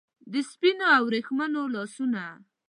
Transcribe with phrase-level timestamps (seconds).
[0.31, 2.25] د سپینو او وریښمینو لاسونو